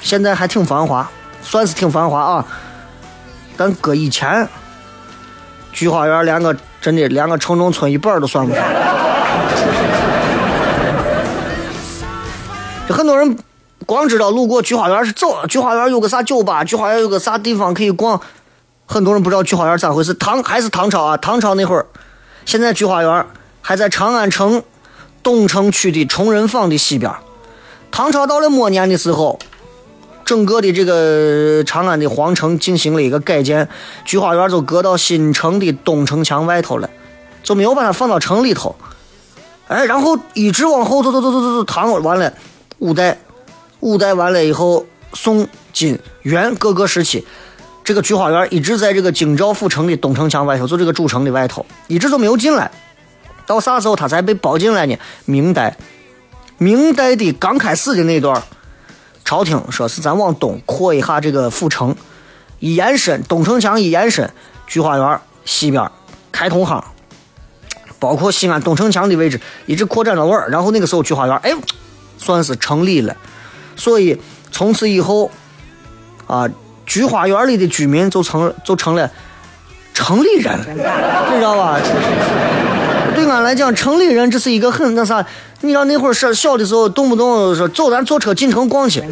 [0.00, 1.10] 现在还挺繁华，
[1.42, 2.46] 算是挺繁华啊。
[3.56, 4.48] 但搁以前，
[5.72, 8.64] 菊花园连个真的连个城中村一半都算不上。
[12.88, 13.36] 这很多人
[13.84, 18.20] 光知道路过菊花园是走，菊花园有个啥酒吧，菊花园有个啥地方可以逛。
[18.86, 20.14] 很多人不知道菊花园咋回事。
[20.14, 21.16] 唐还是唐朝啊？
[21.16, 21.86] 唐朝那会儿，
[22.44, 23.26] 现在菊花园
[23.60, 24.62] 还在长安城
[25.22, 27.12] 东城区的崇仁坊的西边。
[27.90, 29.38] 唐朝到了末年的时候，
[30.24, 33.68] 整个的这个长安的皇城进行了一个改建，
[34.04, 36.90] 菊花园就搁到新城的东城墙外头了，
[37.42, 38.76] 就没有把它放到城里头。
[39.68, 42.32] 哎，然后一直往后走走走走走走，唐完了，
[42.78, 43.18] 五代，
[43.80, 47.26] 五代完了以后，宋、金、元各个时期，
[47.82, 52.70] 这个菊花园一直在这个京兆府城的东城墙外头，就这个主城的外头，一直都没有进来。
[53.46, 54.96] 到啥时候它才被包进来呢？
[55.24, 55.76] 明代。
[56.58, 58.42] 明代的刚开始的那段，
[59.24, 61.94] 朝廷说是咱往东扩一下这个府城，
[62.60, 64.30] 一延伸东城墙一延伸，
[64.66, 65.90] 菊花园西边
[66.32, 66.82] 开通行，
[67.98, 71.52] 包括西安东城墙的位置一直扩展到那儿，然后那个时候菊花园哎，
[72.16, 73.14] 算是成立了，
[73.76, 74.18] 所以
[74.50, 75.30] 从此以后，
[76.26, 76.48] 啊，
[76.86, 79.10] 菊花园里的居民就成就成了
[79.92, 81.78] 城里人，你知道吧？
[83.28, 85.24] 俺来讲，城里人这是一个很那啥。
[85.60, 89.02] 你知道那会儿是小的时候，动不动说走，咱坐车进城逛去。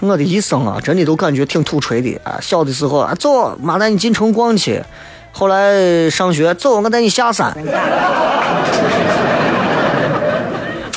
[0.00, 2.38] 我的一生啊，真的都感觉挺土锤的啊！
[2.40, 4.82] 小的时候啊，走，妈带你进城逛去。
[5.32, 7.56] 后来上学，走，我带你下山。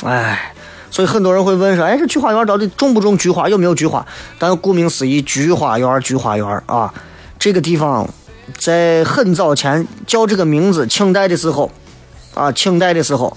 [0.04, 0.52] 哎，
[0.90, 4.06] 所以很多人会问说，哎，这菊花园到底种不种菊花，有没有菊花？
[4.38, 6.92] 但顾名思义，菊花园，菊花园啊，
[7.38, 8.06] 这个地方。
[8.58, 11.70] 在很早前叫这个名字，清代的时候，
[12.34, 13.36] 啊，清代的时候，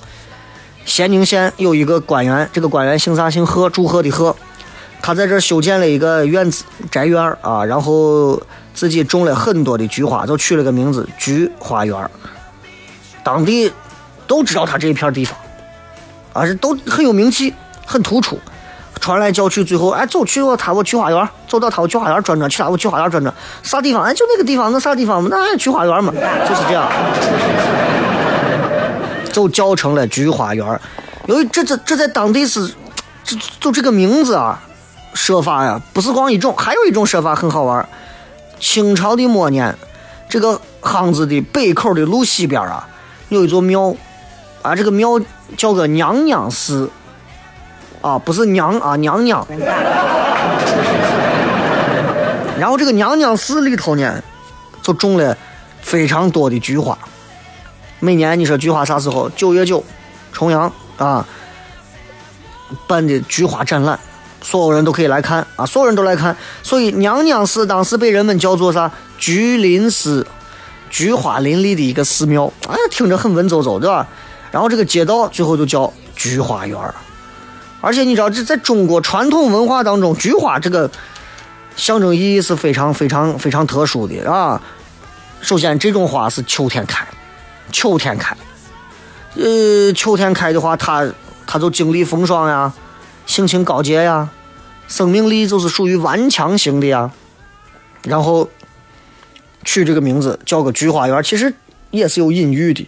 [0.85, 3.29] 咸宁县有一个官员，这个官员姓啥？
[3.29, 4.35] 姓贺，祝贺的贺。
[5.01, 8.41] 他在这修建了一个院子宅院啊，然后
[8.73, 12.09] 自己种了很多的菊花，就取了个名字菊花园。
[13.23, 13.71] 当地
[14.25, 15.37] 都知道他这一片地方，
[16.33, 17.53] 啊，是都很有名气，
[17.85, 18.39] 很突出。
[19.03, 24.01] 传来叫去，最后哎，走去我他我菊花园，走到他我菊花园转转，去他我菊花园转转，啥地方？
[24.01, 25.27] 哎，就那个地方，那啥地方嘛？
[25.29, 26.13] 那菊花园嘛，
[26.47, 26.89] 就是这样，
[29.33, 30.79] 就叫成了菊花园。
[31.25, 32.65] 由于这这这在当地是，
[33.25, 34.57] 就就这个名字啊，
[35.13, 37.85] 说法呀，不是光一种，还有一种说法很好玩。
[38.57, 39.77] 清朝的末年，
[40.29, 42.87] 这个巷子的北口的路西边啊，
[43.27, 43.93] 有一座庙，
[44.61, 45.19] 啊，这个庙
[45.57, 46.89] 叫个娘娘寺。
[48.03, 49.47] 啊，不是娘啊，娘娘。
[52.59, 54.21] 然后这个娘娘寺里头呢，
[54.81, 55.35] 就种了
[55.81, 56.97] 非常多的菊花。
[58.01, 59.29] 每年你说菊花啥时候？
[59.29, 59.81] 九月九，
[60.33, 61.25] 重阳啊，
[62.85, 63.97] 办的菊花展览，
[64.41, 66.35] 所有人都可以来看啊，所有人都来看。
[66.61, 68.91] 所以娘娘寺当时被人们叫做啥？
[69.17, 70.27] 菊林寺，
[70.89, 72.51] 菊花林立的一个寺庙。
[72.67, 74.05] 哎，听着很文绉绉，对吧？
[74.51, 76.77] 然后这个街道最后就叫菊花园。
[77.85, 80.89] 而且你知道，这在中国传统文化当中，菊花这个
[81.75, 84.61] 象征意义是非常非常非常特殊的啊。
[85.41, 87.05] 首先，这种花是秋天开，
[87.73, 88.37] 秋天开，
[89.35, 91.05] 呃，秋天开的话，它
[91.45, 92.73] 它就经历风霜呀，
[93.25, 94.29] 性情高洁呀，
[94.87, 97.11] 生命力就是属于顽强型的呀。
[98.03, 98.49] 然后
[99.65, 101.53] 取这个名字叫个菊花园，其实
[101.91, 102.87] 也是有隐喻的，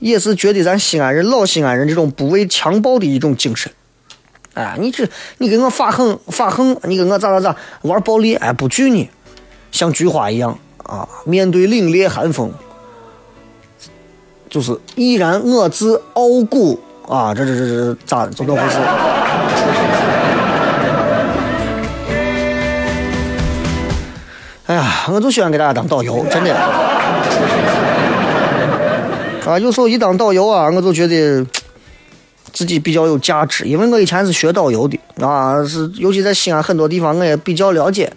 [0.00, 3.70] 也是觉得咱西安人老西安人这种不畏强暴的一种精神。
[4.54, 9.08] 哎，你这你给我发横发横，你给我咋咋咋玩暴力，哎，不惧你，
[9.70, 12.52] 像菊花一样啊，面对凛冽寒风，
[14.50, 18.76] 就是依然我自傲骨啊，这这这这咋怎么回事？
[24.66, 26.54] 哎呀，我就喜欢给大家当导游，真的。
[29.46, 31.44] 啊，有时候一当导游啊，我就觉得
[32.52, 38.12] 自己比较有价值，因为我以前是学导游的啊，是尤其在西安很多地方我也比较了解，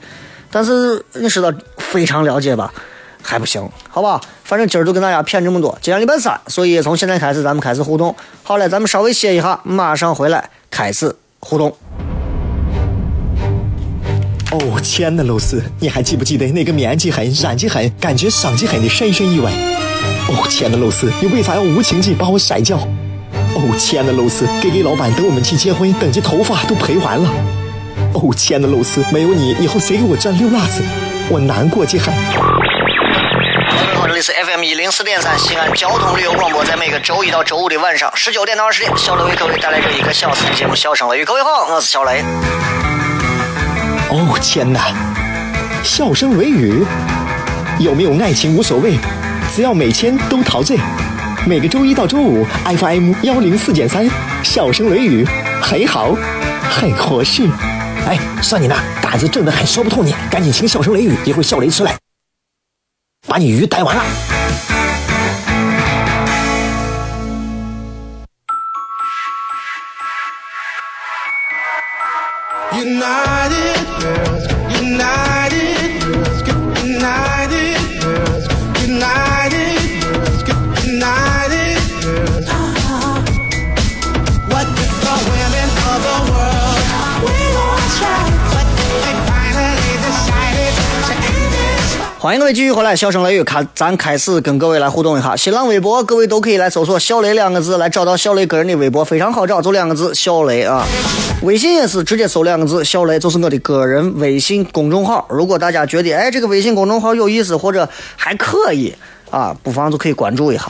[0.52, 2.74] 但是你知道非常了解吧，
[3.22, 4.20] 还不行，好吧？
[4.44, 8.16] 反正今儿就跟大家谝这么多，今天礼拜三，所以从现在开始咱们开始互动。
[8.44, 11.76] 好嘞，咱们稍微歇一下，马上回来开始互动。
[14.52, 19.52] 哦，亲爱的露丝，你还记不记得那个面积狠、染技狠、感觉伤及狠的深深意外？
[20.30, 22.78] 哦，亲爱的露丝，你为啥要无情地把我甩掉？
[23.56, 27.30] 哦，亲爱的露丝，K K 老板等我们去结婚，等这头发都赔完了。
[28.14, 30.84] 哦，亲爱的露丝，没有你，以后谁给我赚溜辣子？
[31.30, 32.14] 我难过极了。
[34.08, 41.24] 这里是 FM 一零四点三西安交通旅游广播，在每个周一到周五的晚上十九点到二十点，小雷为各位带来这一个小时的节目《笑声雷雨》。
[41.26, 42.24] 各位好，我是小雷。
[44.10, 44.94] 哦天哪，
[45.84, 46.86] 笑声雷雨，
[47.80, 48.98] 有没有爱情无所谓，
[49.54, 50.78] 只要每天都陶醉。
[51.48, 54.10] 每个周一到周五，FM 幺零四点三，
[54.44, 55.24] 笑声雷雨，
[55.62, 56.16] 很好，
[56.72, 57.48] 很合适。
[58.08, 61.96] 哎，算你那胆子正的很，说不透你，赶紧请笑声雷雨，一会儿笑雷出来，
[63.28, 64.04] 把你鱼逮完了。
[72.74, 74.48] United girls,
[74.82, 75.25] united
[92.26, 95.36] 欢迎各位继续回来，笑声雷雨，看咱开始跟各位来互动一下。
[95.36, 100.84] 新浪微博各位都可以来搜索“小雷”两个字，来找到小雷个人的微博，非常好找，就两个字“小雷”啊。
[101.44, 105.24] 微信也是直接搜两个字“小雷”，就是我的个人微信公众号。
[105.30, 108.92] 如果大家觉得哎这个微信公众号有意思或者还可以
[109.30, 110.64] 啊，不妨就可以关注一下。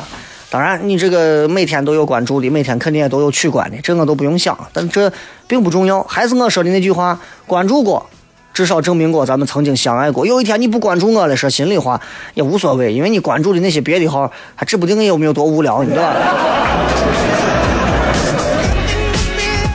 [0.49, 4.59] 当然，你这个每天都有关注的，每天肯定也都有取关的，这我都不用想。
[4.73, 5.09] 但这
[5.47, 8.05] 并不重要，还是我说的那句话，关注过。
[8.55, 10.25] 至少证明过咱们曾经相爱过。
[10.25, 11.99] 有一天你不关注我了，说心里话
[12.35, 16.15] 也无所谓，因为你关注的那些别的号，还指不定有没有多无聊，你知道吧？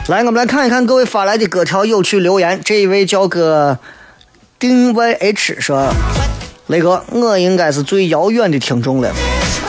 [0.07, 2.59] 来，我们来看一看各位发来的各条有趣留言。
[2.65, 3.77] 这一位叫个
[4.57, 5.93] 丁 YH 说
[6.65, 9.11] ：“雷哥，我应该是最遥远的听众了。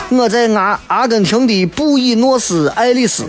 [0.08, 3.26] 我在阿阿根廷的布宜诺斯艾利斯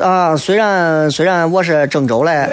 [0.00, 2.48] 啊，虽然虽然我是郑州嘞。”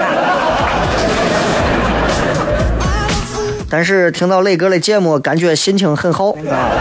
[3.69, 6.71] 但是听到磊哥的节目，感觉心情很好啊。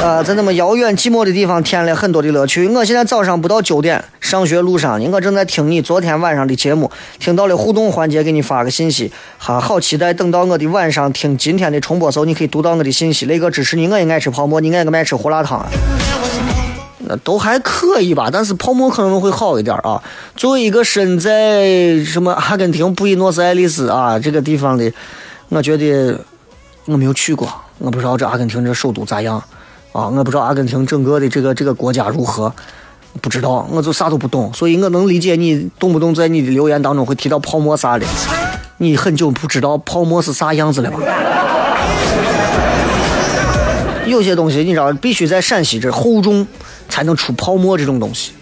[0.00, 2.68] 呃，在那么遥远寂寞的地方，添了很多的乐趣。
[2.68, 9.10] 我现在早上不到九点，上学路上呢，我正在听你昨天晚上的节目，听到了互动环节，给你发个信息。
[9.38, 13.24] 哈，好期待等到我的晚上听今天的重播时候，你可以读到我的信息。
[13.24, 15.66] 磊哥支持你，我也爱吃泡馍，你爱不爱吃胡辣汤啊？
[17.06, 20.02] 那都还可以吧，但是泡沫可能会好一点啊。
[20.36, 24.92] 作为一个身在什么阿根廷布宜诺斯艾利斯啊这个地方的，
[25.48, 26.18] 我觉得
[26.86, 29.36] 我没有去过，我不知道这阿根廷这首都咋样
[29.92, 32.52] 啊，我不知道阿根廷整个的这个这个国家如何，
[33.20, 38.06] 不知道，我就啥都不懂，所以我能理解你动不动在你的留言当中会提到泡沫啥的，
[38.78, 40.98] 你很久不知道泡沫是啥样子了吧？
[44.06, 46.46] 有些东西你知道，必须在陕西这厚重
[46.88, 48.32] 才能出泡沫这种东西，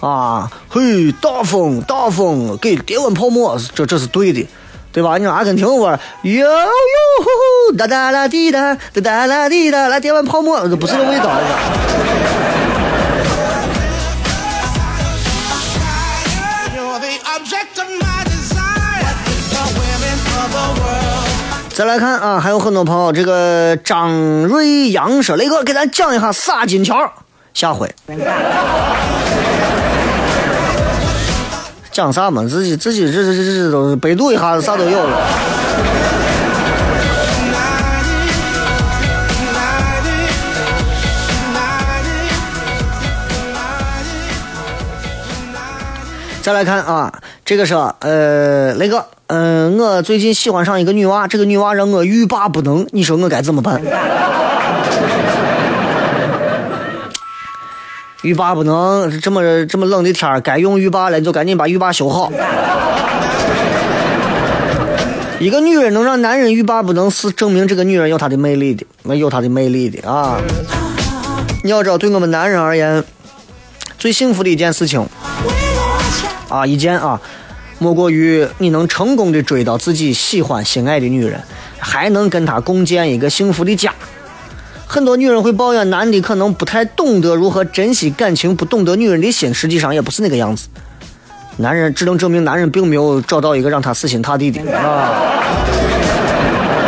[0.00, 4.46] 啊，嘿，大风大风给跌完泡沫，这这是对的，
[4.92, 5.16] 对吧？
[5.18, 6.68] 你说阿根廷玩，哟哟
[7.18, 7.24] 呼
[7.70, 11.30] 呼，哒哒啦滴哒，哒哒啦滴哒，来跌完泡沫，这不是个味道。
[21.74, 24.12] 再来看啊，还有很多朋友，这个张
[24.44, 27.10] 瑞阳说：“雷哥，给咱讲一下撒金条。”
[27.54, 27.92] 下回
[31.92, 32.42] 讲啥嘛？
[32.44, 35.18] 自己自己这这这这都百度一下子啥都有了。
[46.40, 47.12] 再来看啊，
[47.44, 53.80] 这个是呃，雷哥，嗯、我最近喜欢上一个女娃，这个女娃让我欲罢不能，你说我该怎么办？
[58.22, 62.32] 浴霸不能这么这么冷的天儿，该用浴霸了，你就赶紧把浴霸修好。
[65.40, 70.40] 一个女人能让男人欲罢不能，是证明这个女人有她的魅力的，有她的魅力的啊！
[71.64, 73.02] 你要知道，对我们男人而言，
[73.98, 75.04] 最幸福的一件事情
[76.48, 77.20] 啊，一件啊，
[77.80, 81.42] 莫过于你能成功的追到自己喜欢心爱的女人，
[81.80, 83.92] 还能跟她共建一个幸福的家。
[84.92, 90.68] 很多女人会抱怨男的可能不太懂得如何珍惜感情，不懂得女人的心，实际上也不是那个样子。
[91.56, 95.32] 男人只能证明男人并没有找到一个让他死心塌地的啊。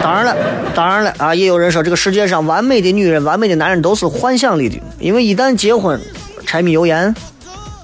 [0.02, 0.36] 当然了，
[0.74, 5.98] 当然了啊，也有人说这个世界上完美的女人、完美的男人都是幻想里的，因为一旦结婚，
[6.44, 7.14] 柴米油盐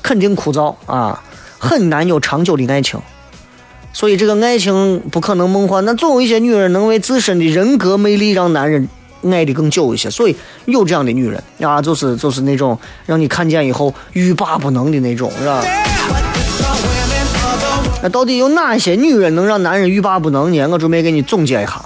[0.02, 1.22] 肯定枯燥啊，
[1.58, 3.00] 很难有长久的爱情。
[3.94, 8.86] 所以这个爱情不可能梦幻，那总有一些女人能为自身的人格魅力让男人
[9.24, 10.08] 爱的更久一些。
[10.10, 15.62] 所以有这样的女人啊，就是就是那种让你看见以后欲罢不能的那种，是吧？
[18.02, 20.66] 那到底有哪些女人能让男人欲罢不能呢？
[20.68, 21.82] 我准备给你总结一下。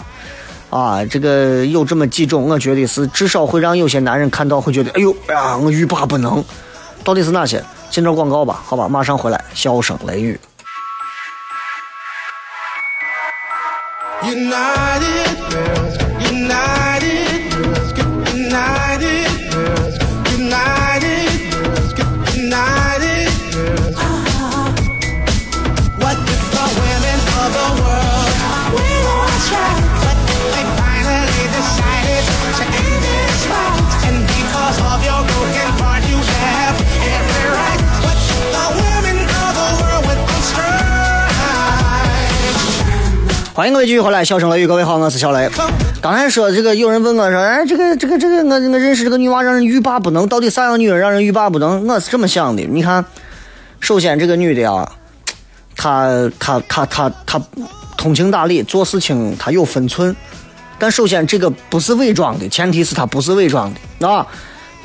[0.70, 6.44] 啊，这个有这么几种，我觉得是至少会让有些男人看到会觉得，哎呦呀，我欲罢不能。
[7.02, 7.62] 到底是哪些？
[7.90, 10.40] 进段广告吧，好吧，马上回来，笑声雷雨。
[14.22, 16.83] United girls, united
[43.56, 45.48] 欢迎各位继续回来，笑声雷雨，各位好，我是小雷。
[46.02, 51.86] 刚才说这个，有人问我说，哎，这个这个这个，我我认识这个女娃让人欲罢不能，到底啥样女人让人欲罢不能？
[51.86, 53.04] 我是这么想的，你看，
[53.78, 54.90] 首先这个女的啊，
[55.76, 57.40] 她她她她她
[57.96, 60.16] 通情达理，做事情她有分寸。
[60.76, 64.26] 但首先这个不是伪装的，前提是她不是伪装的啊。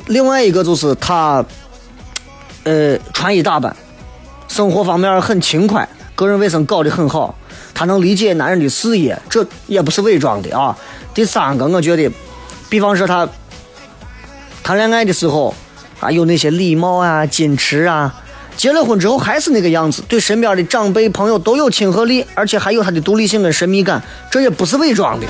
[0.06, 1.44] 另外一个就是她，
[2.62, 3.74] 呃，穿衣打扮，
[4.46, 7.34] 生活方面很勤快，个人卫生搞得很好。
[7.80, 10.76] 她能理解男人的事业，这也不是伪装的啊。
[11.14, 12.12] 第三个，我觉得，
[12.68, 13.26] 比方说她
[14.62, 15.54] 谈恋爱的时候
[15.98, 18.14] 啊，有那些礼貌啊、矜持啊，
[18.54, 25.26] 结了婚之后还是那个样子，对身边的长辈朋友都有亲和力，而且还有她的独立性跟神秘感，这也不是伪装的。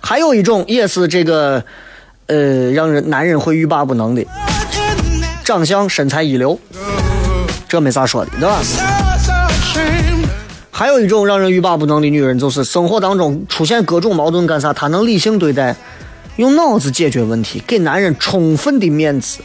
[0.00, 1.64] 还有一种也是这个，
[2.26, 4.26] 呃，让人男人会欲罢不能的，
[5.44, 6.58] 长相身材一流，
[7.68, 8.58] 这没啥说的，对吧？
[10.76, 15.76] 还有一种让人欲罢不能的女人，就是生活当中出现各种矛盾干啥，她能理性对待，
[16.34, 19.38] 用脑子解决问题，给男人充分的面子，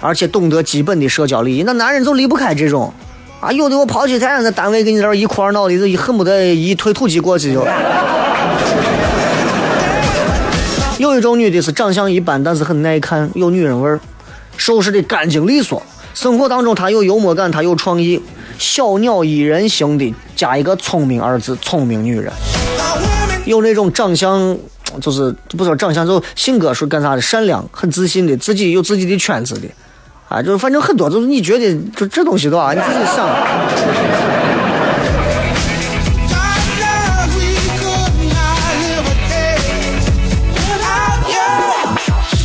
[0.00, 1.62] 而且懂得基本的社交礼仪。
[1.62, 2.92] 那男人就离不开这种
[3.40, 7.64] 啊，有的我跑起来在单位给你这儿一哭二闹的，就一恨不得一推土机过去就。
[10.98, 14.00] 有一种女的是长相一般，但是很耐看，有女人味儿，
[14.56, 15.80] 收拾的干净利索。
[16.14, 18.20] 生活当中她有幽默感，她有创意，
[18.58, 22.32] 小鸟依人型的，加一个聪明二字，聪明女人。
[23.44, 24.56] 有那种长相，
[25.00, 29.68] 就是不说长相，就性格是干啥的，善良，很自信的，自己有自己的圈子的，
[30.28, 33.28] 啊，就是反正很多，就是你觉得就这东西的话，你自己想。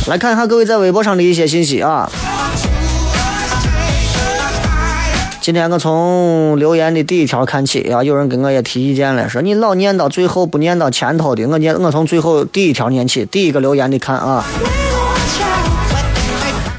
[0.08, 2.10] 来看一下各位在微博上的一些信息啊。
[5.50, 14.44] 今天我从留言的第一条看起啊，有人跟我也提意见了，说你老念到最后不念到前头的，我念我从最后第一条念起，第一个留言的看啊。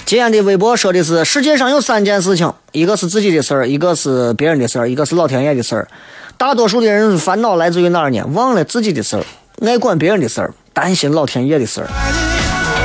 [0.05, 5.89] 今天的微博说的是世界上有三件事情，一个是自己的事儿，一个是别人的事儿，一个是老天爷的事儿。
[6.37, 8.23] 大多数的人烦恼来自于哪儿呢？
[8.31, 9.25] 忘了自己的事儿，
[9.67, 12.30] 爱管别人的事儿，担心老天爷的事儿。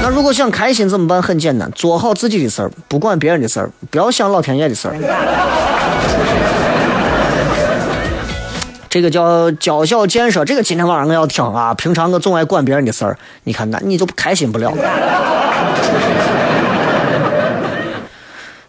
[0.03, 1.21] 那如果想开心怎么办？
[1.21, 4.95] 很简单，做好自己的事儿，不管别人的事儿，不要想老天爷的事儿。
[8.89, 11.75] 这个叫娇小建设，这个今天晚上我要听啊。
[11.75, 14.73] 平常我总爱管别人的事儿，你看那你就开心不了。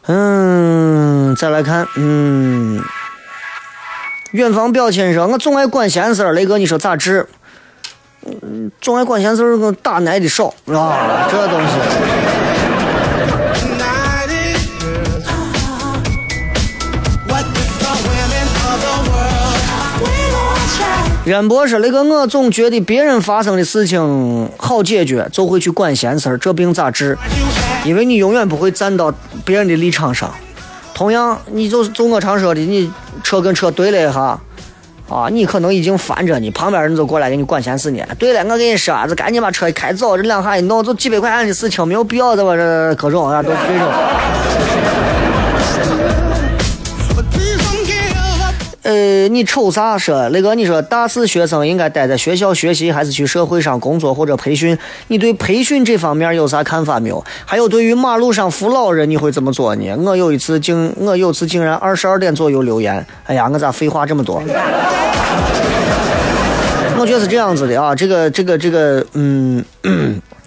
[0.08, 2.82] 嗯，再来看，嗯，
[4.32, 6.34] 远方表亲说，我总爱管闲事儿。
[6.34, 7.28] 雷哥，你说咋治？
[8.42, 11.68] 嗯，总爱管闲事儿，我打奶的少啊，这东西。
[21.26, 27.18] 任博说：“那个，我总觉得别人发生的事情好解决，就会去管闲事儿，这病咋治？
[27.84, 29.14] 因为你永远不会站到
[29.44, 30.34] 别人的立场上。
[30.94, 32.90] 同样，你就就我常说的，你
[33.26, 34.40] 车跟车对了一下，
[35.10, 38.04] 啊，你可能已经烦着你，旁边人就过来给你管闲事呢。
[38.20, 42.56] 对了，我跟你说，这赶紧把车开走，这两下一弄就几百块钱的事情，没有必要的吧？
[42.56, 43.88] 这各种啊，都是这种。
[48.88, 50.30] 呃，你瞅啥说？
[50.30, 54.78] 那个你说大四学生应该待在学校学习，还是去社会上工作或者培训？
[55.10, 57.22] 你对培训这方面有啥看法没有？
[57.46, 59.94] 还有对于马路上扶老人，你会怎么做呢？
[60.06, 64.42] 我有一次竟我有次竟然二十二点左右留言，哎呀，我咋废话这么多？
[66.98, 69.62] 我觉得是这样子的啊，这个这个这个，嗯，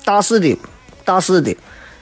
[0.03, 0.59] 大四的，
[1.05, 1.55] 大四的，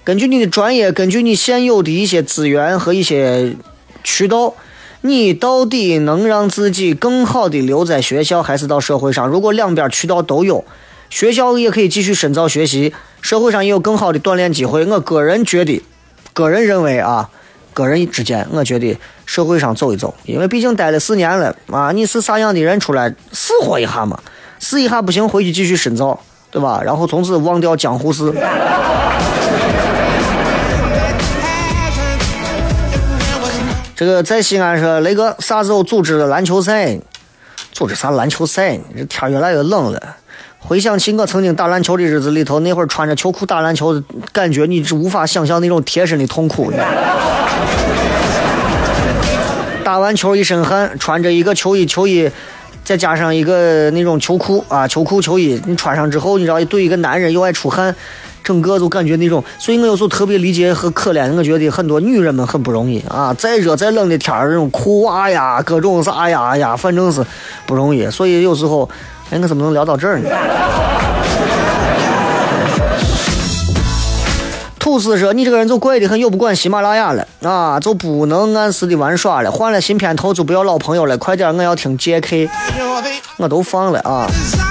[0.05, 3.57] 根据你的专业，根据你现有的一些资源和一些
[4.05, 4.55] 渠道，
[5.03, 9.29] 你到底能让自己更好的留在学校，还是到社会上？
[9.29, 10.65] 如果两边渠道都有，
[11.09, 14.85] 学校也可以继续深造学习，社会上也有更好的锻炼机会。
[14.85, 15.81] 我个人觉得，
[16.33, 17.31] 个人认为啊，
[17.73, 24.19] 个人之间，我觉得社会上走一走，因为毕竟待了四年了啊，你是啥样的人出来试活一下嘛，
[24.59, 26.19] 试一下不行回去继续深造，
[26.51, 26.83] 对吧？
[26.85, 28.35] 然后从此忘掉江湖事。
[33.99, 36.97] 这个在西安说那个啥时候组织篮球赛？
[37.73, 38.79] 组织啥篮球赛？
[38.97, 40.01] 这天越来越冷了。
[40.61, 44.01] 回想起我曾经打篮球的日子里头，那会儿穿着球裤打篮球，
[44.33, 46.73] 感觉你是无法想象那种贴身的痛苦。
[49.83, 52.31] 打完球一身汗，穿着一个球衣，球衣
[52.85, 57.93] 再加上一个那种球裤啊，球裤球衣，你穿上之后，你知道，对一个男人又爱出汗，
[58.43, 67.25] 整个就感觉那种，所以我有时候特别理解和可怜，我觉得很多女人们很不容易啊，再热再冷的天儿，那种裤袜呀，各种啥呀呀，反正是
[67.67, 68.11] 不容易。
[68.11, 68.89] 所以有时候，
[69.31, 70.31] 哎，我怎么能聊到这儿呢？
[74.89, 79.51] 就是说：“你这个人就怪的很，又不管喜马拉雅了啊，就不能按时的玩耍了。
[79.51, 82.49] 换了新片头就不要老朋友了，快点，我要听 JK。
[83.37, 84.27] 我都放了啊。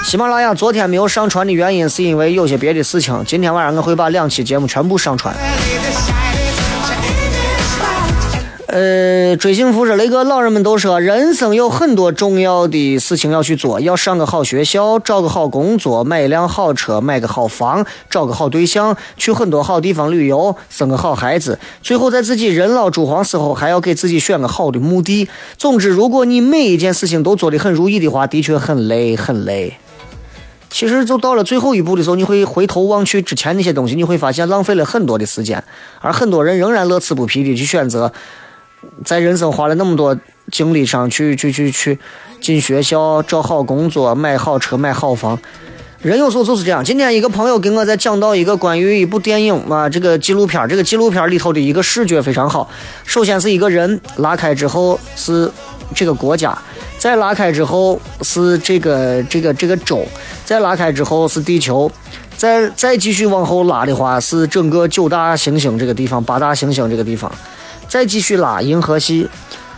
[0.05, 5.35] 喜马拉雅昨天没有上传的原因是因为有些别的事情，今天晚上我会把两期节目全部上传。
[8.67, 25.29] 呃，追幸福说那个老人们都说，人生有很多重要的事情要去做，要上个好学校，找个好工作，买一辆好车，买个好房，找个好对象，去很多好地方旅游，生个好孩子，最后在自己人老珠黄时候，还要给自己选个好的墓地。
[25.57, 29.77] 总之，如果你每一件事情都做得很如意的话，的确很累，很累。
[30.69, 35.63] 其实，就到了最后一步的时候，你会回头望去之前那些东西，你会发现浪费了很多的时间，
[36.01, 38.11] 而很多人仍然乐此不疲的去选择
[39.03, 40.17] 在人生花了那么多
[40.51, 41.97] 精力上去去去去
[42.41, 45.39] 进学校、找好工作、买好车、买好房。
[46.01, 46.83] 人有时候就是这样。
[46.85, 52.69] 今天一个朋友跟我在讲到一个关于一部电影啊，这个纪录片，这个纪录片里头的一个视觉非常好。
[53.03, 55.51] 首先是一个人拉开之后是
[55.95, 56.55] 这个国家，
[56.99, 60.05] 再拉开之后是这个这个这个州，
[60.45, 61.91] 再拉开之后是地球，
[62.37, 67.29] 再再继续往后拉的话是整个九大行星这个地方、八大行星这个地方。
[67.87, 69.27] 再继续拉银河系，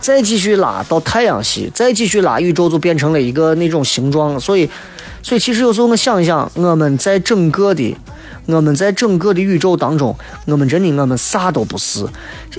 [0.00, 4.38] 再继续拉到太阳系，再继续拉宇宙，就变成了一个那种形状。
[4.38, 4.68] 所以，
[5.22, 7.96] 所以其实有时候我想一想，我们在整个的，
[8.46, 12.04] 我们在整个的宇宙当中，我们真的我们啥都不是。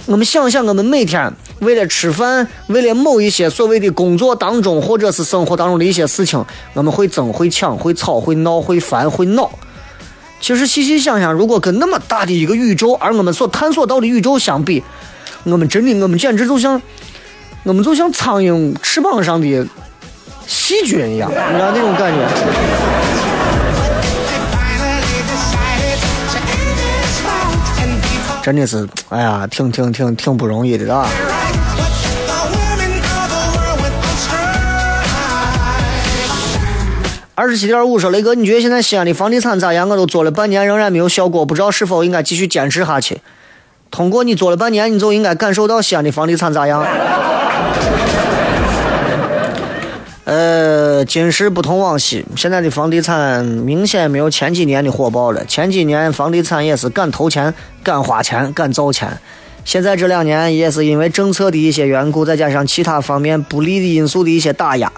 [0.06, 6.44] 我们想想，我们每天为了吃饭，为了某一些所谓的工作当中，或者是生活当中的一些事情，
[6.74, 9.52] 我们会争、会抢、会吵、会闹、会烦、会闹。
[10.40, 14.84] 其实细细想想，如果跟那么大的一个宇宙，而我们所探索到的宇宙相比，
[15.44, 16.82] 我们真的，我们简直就像，
[17.64, 19.68] 我们就像苍蝇翅膀上的
[20.48, 22.28] 细菌一样，你知道那种感觉。
[28.44, 31.08] 真的是，哎呀，挺挺挺挺不容易的啊！
[37.36, 39.88] 二十七点五说，雷哥，你觉得现在西安的房地产咋样？
[39.88, 43.22] 我都做了半年，仍然没有效果，不知道是否应该继续坚持下去。
[43.92, 46.84] 通过你做了半年，你就应该感受到西安的房地产咋样。
[50.24, 55.44] 呃，今时不同往昔，现在的房地产明显没有前几年的火爆了。
[55.44, 59.20] 前几年房地产也是敢投钱、敢花钱、敢造钱，
[59.66, 64.90] 现在这两年也是因为政策的一些缘故，再加上其他方面不利的因素的一些打压，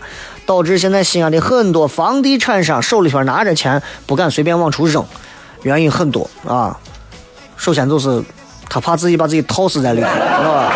[0.45, 5.03] 导致现在西安的很多房地产商手里边拿着钱不敢随便往出扔，
[5.63, 6.77] 原因很多啊。
[7.57, 8.21] 首先就是
[8.69, 10.73] 他怕自己把自己套死在里头，知道吧？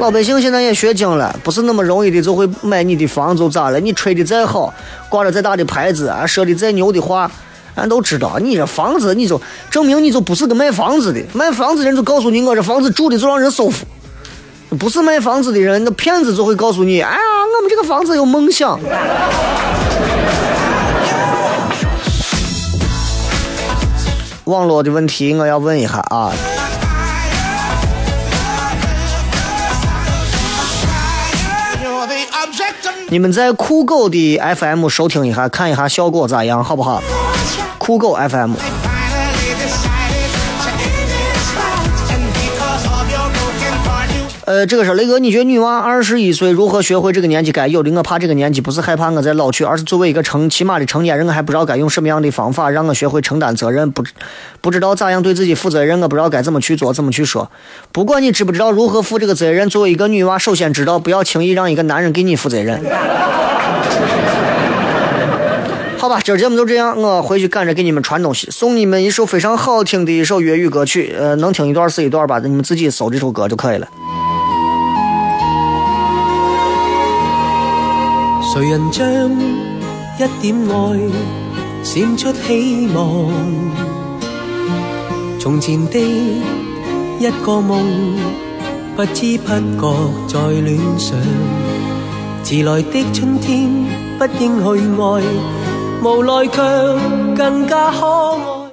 [0.00, 3.80] 老百姓现在也学精了，不是那么容易的就会买你的房就咋了？
[3.80, 4.72] 你吹的再好，
[5.08, 7.28] 挂着再大的牌子啊，说的再牛的话，
[7.74, 13.84] 俺都知道，你这房子，你就证明你就不是个卖房子的，卖房子人就告诉你，我这房子住的就让人舒服。
[14.78, 17.18] 不是卖房子的人，那骗子就会告诉你，哎呀，
[17.56, 18.78] 我们这个房子有梦想。
[24.48, 26.32] 网络的问题，我要问一下啊。
[33.10, 37.02] 你们在酷狗的 FM 收听一下，看一下效果咋样，好不好？
[37.78, 38.54] 酷狗 FM。
[44.48, 47.90] 呃，这个是雷哥，你觉得女娃二十一岁如何学会这个年纪该有的？
[47.90, 54.14] 我怕这个年纪不是害怕我在老去，而是作为一个成起码的成年人，我还不知道该用什么样的方法让我学会承担责任，不知
[54.62, 57.50] 不知道咋样对自己负责任，我不知道该怎么去做，怎么去说。
[57.92, 62.82] 不管你知不知道如何负这个责任，作为一个女娃，首先知道不要轻易让一个男人给你负责任。
[65.98, 73.86] 好吧，今儿节目就这样，我回去赶着给你们传东西，送你们一首非常好听的一首粤语歌曲，呃，能听一段是一段吧，你们自己搜这首歌就可以了。
[78.58, 79.06] 谁人将
[80.18, 80.98] 一点爱
[81.84, 83.30] 闪出希望？
[85.38, 86.00] 从前的
[87.20, 88.16] 一个梦，
[88.96, 89.46] 不知不
[89.80, 89.94] 觉
[90.26, 91.16] 在恋上。
[92.42, 93.70] 迟来的春天
[94.18, 94.66] 不应去
[95.00, 95.22] 爱，
[96.02, 96.60] 无奈却
[97.36, 98.67] 更加可爱。